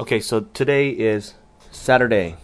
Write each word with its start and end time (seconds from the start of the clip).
Okay, 0.00 0.18
so 0.18 0.40
today 0.54 0.88
is 0.88 1.34
Saturday, 1.70 2.36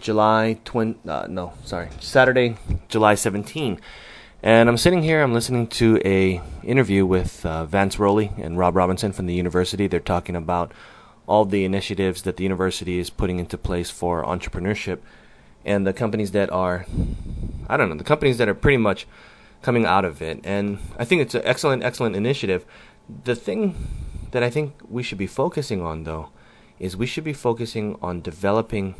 July 0.00 0.58
20, 0.64 1.08
uh, 1.08 1.28
no, 1.28 1.52
sorry, 1.64 1.88
Saturday, 2.00 2.56
July 2.88 3.14
17. 3.14 3.80
And 4.42 4.68
I'm 4.68 4.76
sitting 4.76 5.04
here, 5.04 5.22
I'm 5.22 5.32
listening 5.32 5.68
to 5.68 6.02
a 6.04 6.40
interview 6.64 7.06
with 7.06 7.46
uh, 7.46 7.64
Vance 7.66 8.00
Roley 8.00 8.32
and 8.38 8.58
Rob 8.58 8.74
Robinson 8.74 9.12
from 9.12 9.26
the 9.26 9.34
university. 9.34 9.86
They're 9.86 10.00
talking 10.00 10.34
about 10.34 10.72
all 11.28 11.44
the 11.44 11.64
initiatives 11.64 12.22
that 12.22 12.38
the 12.38 12.42
university 12.42 12.98
is 12.98 13.08
putting 13.08 13.38
into 13.38 13.56
place 13.56 13.90
for 13.90 14.24
entrepreneurship 14.24 14.98
and 15.64 15.86
the 15.86 15.92
companies 15.92 16.32
that 16.32 16.50
are, 16.50 16.86
I 17.68 17.76
don't 17.76 17.88
know, 17.88 17.94
the 17.94 18.02
companies 18.02 18.38
that 18.38 18.48
are 18.48 18.54
pretty 18.54 18.78
much 18.78 19.06
coming 19.62 19.86
out 19.86 20.04
of 20.04 20.20
it. 20.20 20.40
And 20.42 20.80
I 20.98 21.04
think 21.04 21.22
it's 21.22 21.36
an 21.36 21.42
excellent, 21.44 21.84
excellent 21.84 22.16
initiative. 22.16 22.66
The 23.22 23.36
thing 23.36 23.76
that 24.32 24.42
I 24.42 24.50
think 24.50 24.74
we 24.88 25.02
should 25.02 25.18
be 25.18 25.26
focusing 25.26 25.80
on, 25.80 26.04
though, 26.04 26.30
is 26.78 26.96
we 26.96 27.06
should 27.06 27.24
be 27.24 27.32
focusing 27.32 27.96
on 28.02 28.20
developing 28.20 28.94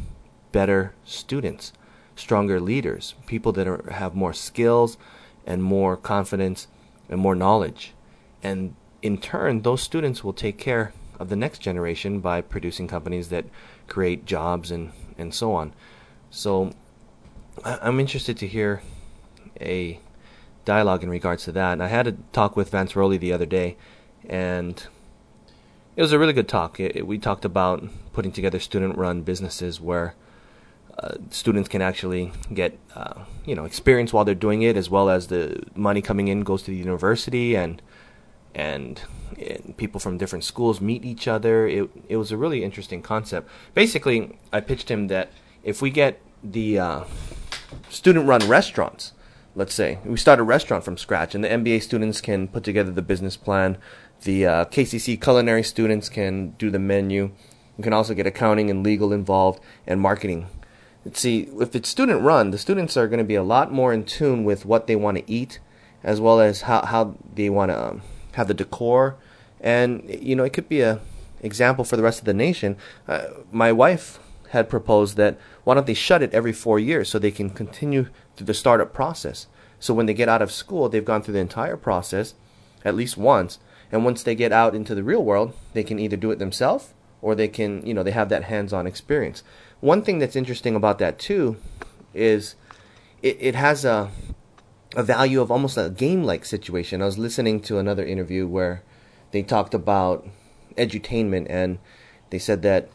better 0.52 0.94
students, 1.04 1.72
stronger 2.14 2.60
leaders, 2.60 3.14
people 3.26 3.52
that 3.52 3.66
are, 3.66 3.90
have 3.90 4.14
more 4.14 4.32
skills 4.32 4.96
and 5.46 5.62
more 5.62 5.96
confidence 5.96 6.68
and 7.08 7.20
more 7.20 7.34
knowledge. 7.34 7.94
And 8.42 8.76
in 9.00 9.18
turn, 9.18 9.62
those 9.62 9.82
students 9.82 10.22
will 10.22 10.32
take 10.32 10.58
care 10.58 10.92
of 11.18 11.28
the 11.28 11.36
next 11.36 11.58
generation 11.58 12.20
by 12.20 12.40
producing 12.40 12.86
companies 12.86 13.28
that 13.28 13.46
create 13.88 14.26
jobs 14.26 14.70
and, 14.70 14.92
and 15.18 15.34
so 15.34 15.54
on. 15.54 15.72
So 16.30 16.72
I'm 17.64 18.00
interested 18.00 18.36
to 18.38 18.46
hear 18.46 18.82
a 19.60 19.98
dialogue 20.64 21.02
in 21.02 21.10
regards 21.10 21.44
to 21.44 21.52
that. 21.52 21.72
And 21.72 21.82
I 21.82 21.88
had 21.88 22.06
a 22.06 22.12
talk 22.32 22.56
with 22.56 22.70
Vance 22.70 22.94
Roley 22.94 23.18
the 23.18 23.32
other 23.32 23.46
day, 23.46 23.76
and 24.28 24.86
it 25.96 26.02
was 26.02 26.12
a 26.12 26.18
really 26.18 26.32
good 26.32 26.48
talk. 26.48 26.80
It, 26.80 26.96
it, 26.96 27.06
we 27.06 27.18
talked 27.18 27.44
about 27.44 27.84
putting 28.12 28.32
together 28.32 28.58
student-run 28.58 29.22
businesses 29.22 29.80
where 29.80 30.14
uh, 30.98 31.14
students 31.30 31.68
can 31.68 31.82
actually 31.82 32.32
get 32.52 32.78
uh, 32.94 33.24
you 33.46 33.54
know 33.54 33.64
experience 33.64 34.12
while 34.12 34.24
they're 34.24 34.34
doing 34.34 34.62
it, 34.62 34.76
as 34.76 34.90
well 34.90 35.10
as 35.10 35.28
the 35.28 35.62
money 35.74 36.02
coming 36.02 36.28
in 36.28 36.42
goes 36.42 36.62
to 36.62 36.70
the 36.70 36.76
university 36.76 37.54
and 37.54 37.82
and, 38.54 39.02
and 39.38 39.74
people 39.78 39.98
from 39.98 40.18
different 40.18 40.44
schools 40.44 40.80
meet 40.80 41.04
each 41.04 41.26
other. 41.26 41.66
It 41.66 41.90
it 42.08 42.16
was 42.16 42.32
a 42.32 42.36
really 42.36 42.62
interesting 42.62 43.02
concept. 43.02 43.48
Basically, 43.74 44.38
I 44.52 44.60
pitched 44.60 44.90
him 44.90 45.08
that 45.08 45.30
if 45.62 45.80
we 45.80 45.90
get 45.90 46.20
the 46.42 46.78
uh, 46.78 47.04
student-run 47.88 48.48
restaurants, 48.48 49.12
let's 49.54 49.74
say 49.74 49.98
we 50.04 50.16
start 50.16 50.40
a 50.40 50.42
restaurant 50.42 50.84
from 50.84 50.98
scratch, 50.98 51.34
and 51.34 51.42
the 51.42 51.48
MBA 51.48 51.82
students 51.82 52.20
can 52.20 52.48
put 52.48 52.64
together 52.64 52.90
the 52.90 53.02
business 53.02 53.36
plan 53.36 53.78
the 54.22 54.46
uh, 54.46 54.64
KCC 54.66 55.20
culinary 55.20 55.62
students 55.62 56.08
can 56.08 56.50
do 56.52 56.70
the 56.70 56.78
menu. 56.78 57.30
You 57.76 57.84
can 57.84 57.92
also 57.92 58.14
get 58.14 58.26
accounting 58.26 58.70
and 58.70 58.84
legal 58.84 59.12
involved 59.12 59.60
and 59.86 60.00
marketing. 60.00 60.46
See, 61.12 61.48
if 61.60 61.74
it's 61.74 61.88
student 61.88 62.22
run, 62.22 62.50
the 62.50 62.58
students 62.58 62.96
are 62.96 63.08
going 63.08 63.18
to 63.18 63.24
be 63.24 63.34
a 63.34 63.42
lot 63.42 63.72
more 63.72 63.92
in 63.92 64.04
tune 64.04 64.44
with 64.44 64.64
what 64.64 64.86
they 64.86 64.94
want 64.94 65.18
to 65.18 65.30
eat, 65.30 65.58
as 66.04 66.20
well 66.20 66.40
as 66.40 66.62
how, 66.62 66.84
how 66.86 67.16
they 67.34 67.50
want 67.50 67.70
to 67.70 67.88
um, 67.88 68.02
have 68.32 68.46
the 68.46 68.54
decor. 68.54 69.16
And, 69.60 70.08
you 70.08 70.36
know, 70.36 70.44
it 70.44 70.52
could 70.52 70.68
be 70.68 70.80
a 70.80 71.00
example 71.40 71.84
for 71.84 71.96
the 71.96 72.02
rest 72.02 72.20
of 72.20 72.24
the 72.24 72.34
nation. 72.34 72.76
Uh, 73.08 73.24
my 73.50 73.72
wife 73.72 74.20
had 74.50 74.68
proposed 74.68 75.16
that 75.16 75.38
why 75.64 75.74
don't 75.74 75.86
they 75.86 75.94
shut 75.94 76.22
it 76.22 76.32
every 76.32 76.52
four 76.52 76.78
years 76.78 77.08
so 77.08 77.18
they 77.18 77.30
can 77.30 77.50
continue 77.50 78.08
through 78.36 78.46
the 78.46 78.54
startup 78.54 78.92
process. 78.92 79.46
So 79.80 79.92
when 79.92 80.06
they 80.06 80.14
get 80.14 80.28
out 80.28 80.42
of 80.42 80.52
school, 80.52 80.88
they've 80.88 81.04
gone 81.04 81.22
through 81.22 81.34
the 81.34 81.40
entire 81.40 81.76
process 81.76 82.34
at 82.84 82.94
least 82.94 83.16
once 83.16 83.58
and 83.92 84.06
once 84.06 84.22
they 84.22 84.34
get 84.34 84.52
out 84.52 84.74
into 84.74 84.94
the 84.94 85.04
real 85.04 85.22
world, 85.22 85.52
they 85.74 85.84
can 85.84 85.98
either 85.98 86.16
do 86.16 86.30
it 86.30 86.38
themselves 86.38 86.94
or 87.20 87.34
they 87.34 87.46
can, 87.46 87.86
you 87.86 87.92
know, 87.94 88.02
they 88.02 88.10
have 88.10 88.30
that 88.30 88.44
hands-on 88.44 88.86
experience. 88.86 89.44
One 89.80 90.02
thing 90.02 90.18
that's 90.18 90.34
interesting 90.34 90.74
about 90.74 90.98
that 90.98 91.18
too 91.18 91.58
is 92.14 92.56
it, 93.22 93.36
it 93.38 93.54
has 93.54 93.84
a 93.84 94.10
a 94.94 95.02
value 95.02 95.40
of 95.40 95.50
almost 95.50 95.78
a 95.78 95.88
game-like 95.88 96.44
situation. 96.44 97.00
I 97.00 97.06
was 97.06 97.16
listening 97.16 97.60
to 97.62 97.78
another 97.78 98.04
interview 98.04 98.46
where 98.46 98.82
they 99.30 99.42
talked 99.42 99.72
about 99.72 100.26
edutainment 100.76 101.46
and 101.48 101.78
they 102.28 102.38
said 102.38 102.60
that 102.62 102.90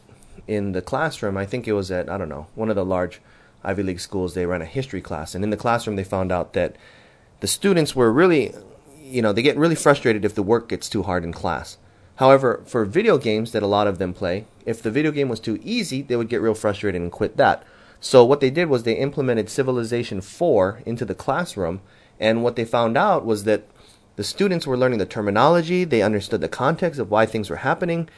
in 0.48 0.74
the 0.74 0.82
classroom, 0.82 1.38
I 1.38 1.46
think 1.48 1.68
it 1.68 1.74
was 1.74 1.90
at 1.90 2.10
I 2.10 2.18
don't 2.18 2.30
know, 2.30 2.48
one 2.56 2.70
of 2.70 2.76
the 2.76 2.86
large 2.86 3.22
Ivy 3.64 3.84
League 3.84 4.00
schools, 4.00 4.34
they 4.34 4.46
ran 4.46 4.62
a 4.62 4.66
history 4.66 5.02
class 5.02 5.34
and 5.34 5.44
in 5.44 5.50
the 5.50 5.58
classroom 5.58 5.96
they 5.96 6.04
found 6.04 6.32
out 6.32 6.54
that 6.54 6.76
the 7.40 7.48
students 7.48 7.96
were 7.96 8.12
really 8.12 8.54
you 9.08 9.22
know, 9.22 9.34
they 9.34 9.42
get 9.42 9.58
really 9.58 9.76
frustrated 9.76 10.26
if 10.26 10.36
the 10.36 10.44
work 10.44 10.70
gets 10.70 10.90
too 10.90 11.04
hard 11.04 11.24
in 11.24 11.32
class. 11.32 11.78
However, 12.18 12.64
for 12.66 12.84
video 12.86 13.18
games 13.18 13.52
that 13.52 13.64
a 13.64 13.68
lot 13.68 13.88
of 13.88 14.00
them 14.00 14.14
play, 14.14 14.46
if 14.66 14.82
the 14.82 14.92
video 14.92 15.12
game 15.12 15.30
was 15.30 15.40
too 15.40 15.60
easy, 15.64 16.02
they 16.02 16.16
would 16.16 16.30
get 16.30 16.42
real 16.42 16.56
frustrated 16.56 17.02
and 17.02 17.12
quit 17.12 17.38
that. 17.38 17.64
So 18.00 18.26
what 18.26 18.42
they 18.42 18.50
did 18.50 18.70
was 18.70 18.84
they 18.84 18.94
implemented 18.94 19.50
Civilization 19.50 20.22
4 20.22 20.82
into 20.86 21.06
the 21.06 21.16
classroom, 21.16 21.82
and 22.20 22.44
what 22.44 22.56
they 22.56 22.66
found 22.66 22.98
out 22.98 23.26
was 23.26 23.44
that 23.44 23.68
the 24.16 24.24
students 24.24 24.66
were 24.66 24.78
learning 24.78 25.00
the 25.00 25.06
terminology, 25.06 25.84
they 25.84 26.02
understood 26.02 26.42
the 26.42 26.50
context 26.50 27.00
of 27.00 27.12
why 27.12 27.26
things 27.26 27.50
were 27.50 27.58
happening, 27.58 28.10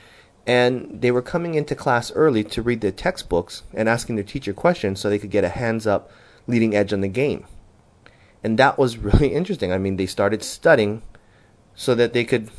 and 0.47 1.01
they 1.01 1.11
were 1.11 1.21
coming 1.21 1.55
into 1.55 1.75
class 1.75 2.11
early 2.13 2.43
to 2.45 2.61
read 2.61 2.81
the 2.81 2.91
textbooks 2.91 3.63
and 3.73 3.89
asking 3.89 4.15
their 4.15 4.23
teacher 4.23 4.53
questions 4.53 4.99
so 4.99 5.09
they 5.09 5.19
could 5.19 5.29
get 5.29 5.43
a 5.43 5.49
hands 5.49 5.85
up 5.85 6.09
leading 6.47 6.73
edge 6.73 6.93
on 6.93 7.01
the 7.01 7.09
game. 7.09 7.45
And 8.43 8.57
that 8.57 8.77
was 8.77 8.97
really 8.97 9.33
interesting. 9.33 9.71
I 9.71 9.77
mean, 9.77 9.97
they 9.97 10.05
started 10.05 10.43
studying 10.43 11.01
so 11.75 11.95
that 11.95 12.13
they 12.13 12.23
could 12.23 12.49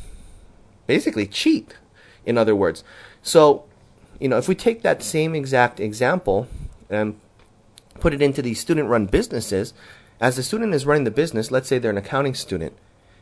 basically 0.87 1.27
cheat, 1.27 1.75
in 2.25 2.37
other 2.37 2.55
words. 2.55 2.83
So, 3.21 3.65
you 4.19 4.27
know, 4.27 4.37
if 4.37 4.47
we 4.47 4.55
take 4.55 4.81
that 4.81 5.01
same 5.01 5.35
exact 5.35 5.79
example 5.79 6.47
and 6.89 7.19
put 7.99 8.13
it 8.13 8.21
into 8.21 8.41
these 8.41 8.59
student 8.59 8.89
run 8.89 9.05
businesses, 9.05 9.73
as 10.19 10.35
the 10.35 10.43
student 10.43 10.73
is 10.73 10.85
running 10.85 11.03
the 11.03 11.11
business, 11.11 11.49
let's 11.49 11.67
say 11.67 11.79
they're 11.79 11.91
an 11.91 11.97
accounting 11.97 12.35
student, 12.35 12.73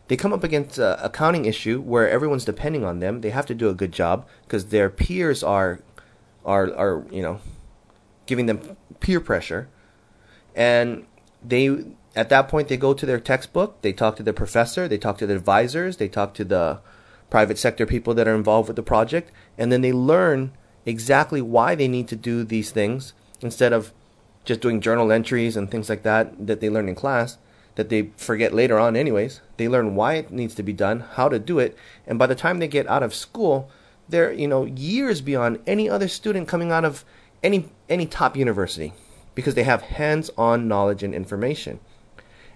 they 0.10 0.18
come 0.18 0.34
up 0.34 0.44
against 0.44 0.78
an 0.78 0.98
accounting 1.00 1.46
issue 1.46 1.80
where 1.82 2.10
everyone's 2.10 2.44
depending 2.44 2.84
on 2.84 3.00
them. 3.00 3.22
They 3.22 3.30
have 3.30 3.46
to 3.46 3.56
do 3.56 3.70
a 3.70 3.74
good 3.74 3.92
job 3.92 4.28
because 4.44 4.66
their 4.66 4.90
peers 4.90 5.44
are, 5.44 5.80
are, 6.44 6.74
are, 6.76 7.06
you 7.12 7.22
know, 7.22 7.40
giving 8.26 8.48
them 8.48 8.76
peer 9.00 9.20
pressure. 9.20 9.70
And 10.56 11.06
they 11.44 11.86
at 12.16 12.30
that 12.30 12.50
point, 12.50 12.68
they 12.68 12.78
go 12.78 12.94
to 12.94 13.06
their 13.06 13.20
textbook, 13.20 13.82
they 13.82 13.94
talk 13.94 14.16
to 14.16 14.24
their 14.24 14.34
professor, 14.34 14.88
they 14.88 14.98
talk 14.98 15.18
to 15.20 15.28
the 15.28 15.36
advisors, 15.36 15.98
they 15.98 16.08
talk 16.08 16.34
to 16.34 16.44
the 16.44 16.80
private 17.30 17.58
sector 17.58 17.86
people 17.86 18.14
that 18.16 18.28
are 18.28 18.36
involved 18.36 18.68
with 18.68 18.76
the 18.76 18.84
project, 18.84 19.32
and 19.58 19.72
then 19.72 19.82
they 19.82 19.94
learn 19.94 20.52
exactly 20.86 21.42
why 21.42 21.76
they 21.76 21.88
need 21.88 22.08
to 22.08 22.16
do 22.16 22.44
these 22.44 22.72
things 22.72 23.14
instead 23.42 23.72
of 23.72 23.94
just 24.44 24.62
doing 24.62 24.82
journal 24.82 25.12
entries 25.12 25.56
and 25.56 25.70
things 25.70 25.90
like 25.90 26.04
that 26.04 26.48
that 26.48 26.60
they 26.60 26.70
learn 26.70 26.90
in 26.90 26.96
class 26.96 27.38
that 27.76 27.90
they 27.90 28.12
forget 28.18 28.54
later 28.54 28.78
on 28.78 28.96
anyways. 28.98 29.40
They 29.56 29.70
learn 29.70 29.96
why 29.96 30.16
it 30.16 30.32
needs 30.32 30.56
to 30.56 30.64
be 30.64 30.74
done, 30.74 31.02
how 31.02 31.30
to 31.30 31.40
do 31.40 31.60
it, 31.60 31.78
and 32.08 32.20
by 32.20 32.28
the 32.28 32.36
time 32.36 32.60
they 32.60 32.68
get 32.68 32.88
out 32.88 33.04
of 33.04 33.14
school, 33.14 33.70
they're, 34.10 34.34
you 34.34 34.48
know, 34.48 34.66
years 34.66 35.22
beyond 35.22 35.60
any 35.68 35.88
other 35.88 36.08
student 36.08 36.48
coming 36.48 36.72
out 36.72 36.84
of 36.84 37.06
any 37.44 37.70
any 37.88 38.06
top 38.06 38.36
university 38.36 38.92
because 39.40 39.56
they 39.56 39.64
have 39.64 39.84
hands-on 39.84 40.68
knowledge 40.68 41.02
and 41.02 41.16
information. 41.16 41.80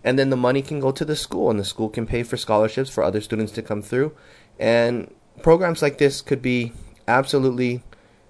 And 0.04 0.20
then 0.20 0.30
the 0.30 0.36
money 0.36 0.62
can 0.62 0.82
go 0.82 0.92
to 0.92 1.06
the 1.06 1.16
school 1.16 1.50
and 1.50 1.58
the 1.58 1.64
school 1.64 1.88
can 1.88 2.06
pay 2.06 2.24
for 2.24 2.36
scholarships 2.36 2.90
for 2.90 3.06
other 3.06 3.22
students 3.22 3.54
to 3.54 3.62
come 3.62 3.82
through. 3.82 4.14
And 4.60 5.10
programs 5.42 5.82
like 5.82 5.98
this 5.98 6.22
could 6.22 6.42
be 6.42 6.74
absolutely 7.08 7.84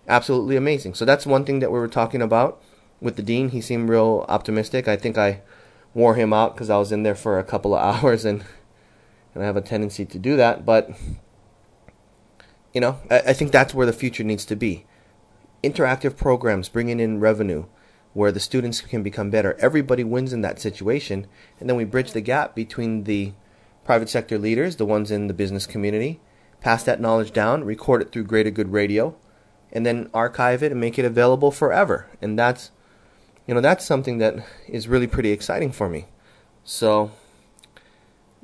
absolutely 0.08 0.56
amazing. 0.56 0.94
So 0.94 1.03
that's 1.03 1.25
one 1.25 1.46
thing 1.46 1.62
that 1.62 1.72
we 1.72 1.80
were 1.80 1.88
talking 1.88 2.22
about 2.22 2.62
with 3.02 3.16
the 3.16 3.24
dean. 3.24 3.50
He 3.50 3.59
seemed 3.59 3.90
real 3.90 4.24
optimistic. 4.30 4.88
I 4.88 4.97
think 4.97 5.18
i 5.18 5.41
wore 5.96 6.16
him 6.16 6.34
out 6.34 6.56
because 6.56 6.72
i 6.72 6.78
was 6.78 6.91
in 6.91 7.03
there 7.03 7.16
for 7.16 7.38
a 7.38 7.44
couple 7.44 7.75
of 7.75 7.81
hours 8.03 8.25
and 8.25 8.44
and 9.34 9.44
i 9.44 9.46
have 9.46 9.58
a 9.58 9.62
tendency 9.62 10.06
to 10.06 10.20
do 10.20 10.38
that. 10.38 10.64
But 10.64 10.91
you 12.72 12.81
know 12.81 13.00
I, 13.09 13.20
I 13.30 13.34
think 13.34 13.52
that's 13.52 13.73
where 13.73 13.88
the 13.88 13.94
future 13.94 14.23
needs 14.23 14.46
to 14.46 14.56
be. 14.56 14.85
Interactive 15.64 16.16
programs 16.16 16.70
bringing 16.70 16.99
in 16.99 17.20
revenue 17.20 17.66
where 18.13 18.31
the 18.31 18.39
students 18.39 18.81
can 18.81 19.03
become 19.03 19.29
better. 19.29 19.55
Everybody 19.59 20.03
wins 20.03 20.33
in 20.33 20.41
that 20.41 20.59
situation, 20.59 21.27
and 21.59 21.69
then 21.69 21.77
we 21.77 21.83
bridge 21.83 22.13
the 22.13 22.21
gap 22.21 22.55
between 22.55 23.03
the 23.03 23.33
private 23.83 24.09
sector 24.09 24.37
leaders, 24.37 24.77
the 24.77 24.85
ones 24.85 25.11
in 25.11 25.27
the 25.27 25.33
business 25.33 25.65
community, 25.65 26.19
pass 26.61 26.83
that 26.83 27.01
knowledge 27.01 27.31
down, 27.31 27.63
record 27.63 28.01
it 28.01 28.11
through 28.11 28.23
Greater 28.23 28.51
Good 28.51 28.71
Radio, 28.71 29.15
and 29.71 29.85
then 29.85 30.09
archive 30.13 30.63
it 30.63 30.71
and 30.71 30.79
make 30.79 30.99
it 30.99 31.05
available 31.05 31.51
forever. 31.51 32.07
And 32.21 32.37
that's 32.37 32.71
you 33.45 33.53
know, 33.53 33.61
that's 33.61 33.85
something 33.85 34.19
that 34.19 34.35
is 34.67 34.87
really 34.87 35.07
pretty 35.07 35.31
exciting 35.31 35.71
for 35.71 35.89
me. 35.89 36.05
So 36.63 37.11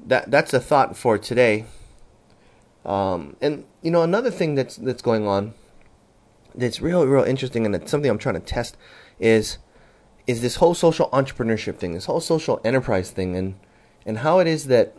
that 0.06 0.30
that's 0.30 0.54
a 0.54 0.60
thought 0.60 0.98
for 0.98 1.18
today. 1.18 1.66
Um, 2.86 3.36
and 3.42 3.66
you 3.82 3.92
know, 3.92 4.04
another 4.04 4.32
thing 4.32 4.56
that's 4.56 4.76
that's 4.76 5.02
going 5.02 5.28
on 5.28 5.54
that's 6.56 6.82
real 6.82 7.06
real 7.06 7.24
interesting 7.24 7.66
and 7.66 7.76
it's 7.76 7.92
something 7.92 8.10
I'm 8.10 8.18
trying 8.18 8.36
to 8.36 8.42
test 8.42 8.78
is 9.20 9.58
is 10.30 10.42
this 10.42 10.58
whole 10.58 10.76
social 10.76 11.10
entrepreneurship 11.10 11.78
thing, 11.78 11.94
this 11.96 12.06
whole 12.06 12.20
social 12.20 12.62
enterprise 12.64 13.10
thing, 13.10 13.36
and 13.36 13.56
and 14.06 14.20
how 14.20 14.38
it 14.38 14.46
is 14.46 14.68
that 14.68 14.96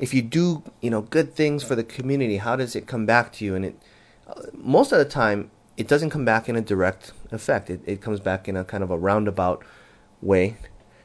if 0.00 0.12
you 0.12 0.20
do 0.20 0.64
you 0.80 0.90
know 0.90 1.00
good 1.00 1.32
things 1.32 1.62
for 1.62 1.76
the 1.76 1.84
community, 1.84 2.38
how 2.38 2.56
does 2.56 2.74
it 2.74 2.88
come 2.88 3.06
back 3.06 3.32
to 3.34 3.44
you? 3.44 3.54
And 3.54 3.64
it 3.64 3.76
uh, 4.26 4.42
most 4.52 4.90
of 4.90 4.98
the 4.98 5.04
time 5.04 5.52
it 5.76 5.86
doesn't 5.86 6.10
come 6.10 6.24
back 6.24 6.48
in 6.48 6.56
a 6.56 6.60
direct 6.60 7.12
effect. 7.30 7.70
It 7.70 7.82
it 7.86 8.00
comes 8.00 8.18
back 8.18 8.48
in 8.48 8.56
a 8.56 8.64
kind 8.64 8.82
of 8.82 8.90
a 8.90 8.98
roundabout 8.98 9.64
way. 10.20 10.56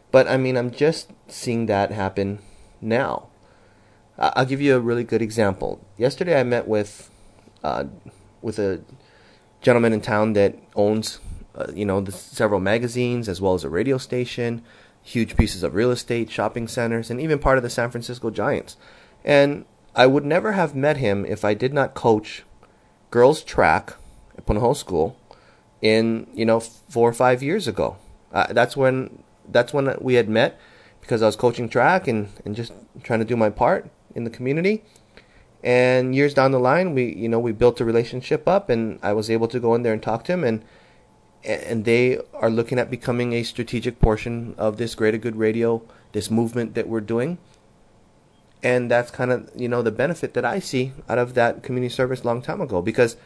But 0.09 0.27
I 0.27 0.37
mean, 0.37 0.57
I'm 0.57 0.71
just 0.71 1.11
seeing 1.27 1.67
that 1.67 1.91
happen 1.91 2.39
now. 2.81 3.27
I'll 4.17 4.45
give 4.45 4.61
you 4.61 4.75
a 4.75 4.79
really 4.79 5.03
good 5.03 5.21
example. 5.21 5.85
Yesterday, 5.95 6.39
I 6.39 6.43
met 6.43 6.67
with 6.67 7.11
uh, 7.63 7.83
with 8.41 8.57
a 8.57 8.81
gentleman 9.61 9.93
in 9.93 10.01
town 10.01 10.33
that 10.33 10.55
owns, 10.75 11.19
uh, 11.55 11.67
you 11.73 11.85
know, 11.85 12.03
several 12.05 12.59
magazines 12.59 13.27
as 13.27 13.41
well 13.41 13.53
as 13.53 13.63
a 13.63 13.69
radio 13.69 13.97
station, 13.97 14.61
huge 15.01 15.35
pieces 15.37 15.63
of 15.63 15.73
real 15.73 15.91
estate, 15.91 16.29
shopping 16.29 16.67
centers, 16.67 17.09
and 17.09 17.19
even 17.19 17.39
part 17.39 17.57
of 17.57 17.63
the 17.63 17.69
San 17.69 17.89
Francisco 17.89 18.29
Giants. 18.29 18.77
And 19.23 19.65
I 19.95 20.05
would 20.05 20.25
never 20.25 20.51
have 20.51 20.75
met 20.75 20.97
him 20.97 21.25
if 21.25 21.43
I 21.43 21.53
did 21.53 21.73
not 21.73 21.93
coach 21.93 22.43
girls 23.09 23.43
track 23.43 23.95
at 24.37 24.45
Punahou 24.45 24.75
School 24.75 25.17
in 25.81 26.27
you 26.33 26.45
know 26.45 26.59
four 26.59 27.09
or 27.09 27.13
five 27.13 27.41
years 27.41 27.67
ago. 27.67 27.97
Uh, 28.31 28.51
that's 28.53 28.75
when 28.75 29.23
that's 29.49 29.73
when 29.73 29.95
we 30.01 30.15
had 30.15 30.29
met 30.29 30.59
because 31.01 31.21
I 31.21 31.25
was 31.25 31.35
coaching 31.35 31.69
track 31.69 32.07
and, 32.07 32.29
and 32.45 32.55
just 32.55 32.73
trying 33.01 33.19
to 33.19 33.25
do 33.25 33.37
my 33.37 33.49
part 33.49 33.89
in 34.13 34.23
the 34.23 34.29
community. 34.29 34.83
And 35.63 36.15
years 36.15 36.33
down 36.33 36.51
the 36.51 36.59
line, 36.59 36.93
we 36.93 37.13
you 37.13 37.27
know 37.27 37.39
we 37.39 37.51
built 37.51 37.81
a 37.81 37.85
relationship 37.85 38.47
up, 38.47 38.69
and 38.69 38.99
I 39.01 39.13
was 39.13 39.29
able 39.29 39.47
to 39.49 39.59
go 39.59 39.73
in 39.75 39.83
there 39.83 39.93
and 39.93 40.01
talk 40.01 40.23
to 40.25 40.33
him, 40.33 40.43
and 40.43 40.63
and 41.43 41.85
they 41.85 42.19
are 42.33 42.49
looking 42.49 42.79
at 42.79 42.91
becoming 42.91 43.33
a 43.33 43.43
strategic 43.43 43.99
portion 43.99 44.53
of 44.57 44.77
this 44.77 44.95
Greater 44.95 45.17
Good 45.17 45.35
Radio, 45.35 45.81
this 46.11 46.29
movement 46.29 46.75
that 46.75 46.87
we're 46.87 47.01
doing. 47.01 47.37
And 48.63 48.89
that's 48.89 49.11
kind 49.11 49.31
of 49.31 49.49
you 49.55 49.67
know 49.67 49.81
the 49.81 49.91
benefit 49.91 50.33
that 50.33 50.45
I 50.45 50.59
see 50.59 50.93
out 51.09 51.17
of 51.17 51.33
that 51.35 51.63
community 51.63 51.93
service 51.93 52.25
long 52.25 52.41
time 52.41 52.61
ago 52.61 52.81
because 52.81 53.17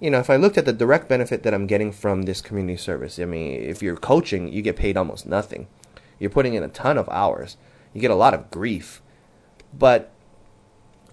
you 0.00 0.10
know, 0.10 0.18
if 0.18 0.28
I 0.28 0.36
looked 0.36 0.58
at 0.58 0.66
the 0.66 0.72
direct 0.72 1.08
benefit 1.08 1.42
that 1.42 1.54
I'm 1.54 1.66
getting 1.66 1.90
from 1.90 2.22
this 2.22 2.42
community 2.42 2.76
service, 2.76 3.18
I 3.18 3.24
mean, 3.24 3.62
if 3.62 3.82
you're 3.82 3.96
coaching, 3.96 4.52
you 4.52 4.60
get 4.60 4.76
paid 4.76 4.96
almost 4.96 5.26
nothing. 5.26 5.68
You're 6.18 6.30
putting 6.30 6.54
in 6.54 6.62
a 6.62 6.68
ton 6.68 6.98
of 6.98 7.08
hours. 7.08 7.56
You 7.94 8.00
get 8.00 8.10
a 8.10 8.16
lot 8.16 8.34
of 8.34 8.50
grief. 8.50 9.00
But 9.72 10.12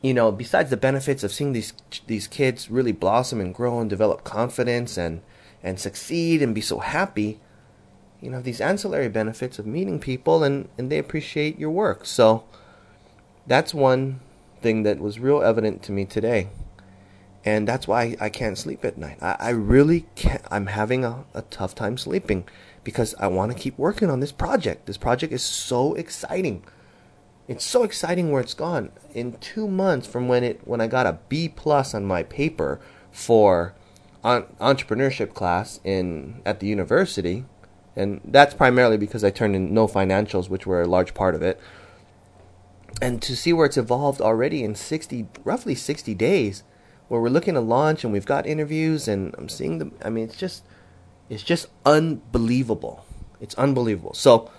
you 0.04 0.14
know, 0.14 0.32
besides 0.32 0.70
the 0.70 0.78
benefits 0.78 1.24
of 1.24 1.32
seeing 1.32 1.54
these 1.54 1.74
these 2.06 2.28
kids 2.28 2.70
really 2.70 2.92
blossom 2.92 3.42
and 3.42 3.56
grow 3.56 3.80
and 3.80 3.90
develop 3.90 4.24
confidence 4.24 4.98
and 4.98 5.22
and 5.64 5.80
succeed 5.80 6.44
and 6.44 6.54
be 6.54 6.62
so 6.62 6.80
happy, 6.80 7.40
you 8.22 8.30
know, 8.30 8.42
these 8.42 8.62
ancillary 8.62 9.10
benefits 9.10 9.58
of 9.58 9.66
meeting 9.66 10.00
people 10.00 10.44
and 10.44 10.70
and 10.78 10.92
they 10.92 11.00
appreciate 11.00 11.58
your 11.58 11.72
work. 11.72 12.06
So 12.06 12.44
that's 13.48 13.74
one 13.74 14.20
thing 14.62 14.84
that 14.84 15.00
was 15.00 15.20
real 15.20 15.42
evident 15.42 15.82
to 15.84 15.92
me 15.92 16.06
today 16.06 16.50
and 17.46 17.68
that's 17.68 17.88
why 17.88 18.16
I 18.20 18.30
can't 18.30 18.58
sleep 18.58 18.86
at 18.86 18.98
night. 18.98 19.18
I, 19.22 19.36
I 19.40 19.50
really 19.50 20.06
can't. 20.16 20.42
I'm 20.50 20.68
having 20.68 21.04
a, 21.04 21.26
a 21.34 21.42
tough 21.44 21.76
time 21.76 21.98
sleeping 21.98 22.48
because 22.84 23.14
I 23.20 23.28
want 23.28 23.52
to 23.52 23.58
keep 23.58 23.78
working 23.78 24.10
on 24.10 24.20
this 24.20 24.32
project. 24.32 24.86
This 24.86 24.98
project 24.98 25.34
is 25.34 25.44
so 25.44 25.94
exciting. 25.96 26.64
It's 27.48 27.66
so 27.66 27.84
exciting 27.84 28.31
where 28.31 28.42
it's 28.42 28.54
gone. 28.54 28.92
In 29.13 29.34
two 29.34 29.68
months 29.68 30.07
from 30.07 30.28
when 30.28 30.44
it 30.44 30.62
when 30.66 30.80
I 30.80 30.88
got 30.88 31.06
a 31.06 31.19
B 31.28 31.50
plus 31.50 31.94
on 31.94 32.06
my 32.06 32.24
paper 32.24 32.80
for 33.12 33.75
on, 34.24 34.44
entrepreneurship 34.62 35.34
class 35.34 35.80
in 35.84 36.42
at 36.45 36.60
the 36.62 36.68
university, 36.68 37.45
and 37.95 38.22
that's 38.24 38.54
primarily 38.54 38.98
because 38.98 39.24
I 39.24 39.30
turned 39.30 39.56
in 39.56 39.74
no 39.74 39.88
financials, 39.88 40.50
which 40.50 40.66
were 40.66 40.81
a 40.81 40.88
large 40.88 41.13
part 41.13 41.36
of 41.36 41.42
it. 41.42 41.60
And 43.01 43.22
to 43.24 43.36
see 43.36 43.51
where 43.51 43.66
it's 43.66 43.78
evolved 43.78 44.22
already 44.22 44.63
in 44.63 44.75
sixty, 44.75 45.28
roughly 45.44 45.75
sixty 45.75 46.13
days 46.13 46.63
where 47.10 47.19
we're 47.19 47.30
looking 47.30 47.56
to 47.56 47.60
launch 47.60 48.06
and 48.06 48.13
we've 48.13 48.25
got 48.25 48.48
interviews 48.48 49.07
and 49.10 49.36
I'm 49.38 49.50
seeing 49.50 49.80
them. 49.80 49.94
I 50.04 50.10
mean, 50.10 50.24
it's 50.24 50.38
just, 50.38 50.63
it's 51.30 51.44
just 51.44 51.68
unbelievable. 51.86 53.06
It's 53.42 53.56
unbelievable. 53.56 54.13
So 54.13 54.50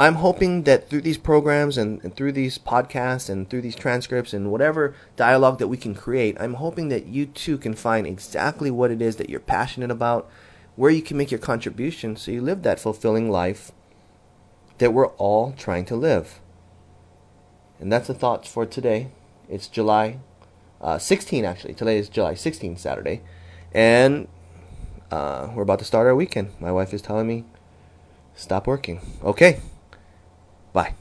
I'm 0.00 0.14
hoping 0.14 0.62
that 0.62 0.88
through 0.88 1.02
these 1.02 1.18
programs 1.18 1.76
and, 1.76 2.02
and 2.02 2.16
through 2.16 2.32
these 2.32 2.56
podcasts 2.56 3.28
and 3.28 3.50
through 3.50 3.60
these 3.60 3.76
transcripts 3.76 4.32
and 4.32 4.50
whatever 4.50 4.94
dialogue 5.14 5.58
that 5.58 5.68
we 5.68 5.76
can 5.76 5.94
create, 5.94 6.38
I'm 6.40 6.54
hoping 6.54 6.88
that 6.88 7.04
you 7.04 7.26
too 7.26 7.58
can 7.58 7.74
find 7.74 8.06
exactly 8.06 8.70
what 8.70 8.90
it 8.90 9.02
is 9.02 9.16
that 9.16 9.28
you're 9.28 9.40
passionate 9.40 9.90
about, 9.90 10.26
where 10.74 10.90
you 10.90 11.02
can 11.02 11.18
make 11.18 11.30
your 11.30 11.38
contribution 11.38 12.16
so 12.16 12.30
you 12.30 12.40
live 12.40 12.62
that 12.62 12.80
fulfilling 12.80 13.30
life 13.30 13.72
that 14.78 14.94
we're 14.94 15.08
all 15.18 15.52
trying 15.52 15.84
to 15.84 15.96
live. 15.96 16.40
And 17.78 17.92
that's 17.92 18.06
the 18.06 18.14
thoughts 18.14 18.50
for 18.50 18.64
today. 18.64 19.10
It's 19.50 19.68
July 19.68 20.16
uh, 20.80 20.96
16 20.96 21.44
actually. 21.44 21.74
Today 21.74 21.98
is 21.98 22.08
July 22.08 22.32
16th, 22.32 22.78
Saturday, 22.78 23.20
and 23.74 24.28
uh, 25.10 25.50
we're 25.54 25.64
about 25.64 25.80
to 25.80 25.84
start 25.84 26.06
our 26.06 26.16
weekend. 26.16 26.52
My 26.58 26.72
wife 26.72 26.94
is 26.94 27.02
telling 27.02 27.26
me 27.26 27.44
stop 28.34 28.66
working. 28.66 29.02
Okay, 29.22 29.60
bye. 30.72 30.94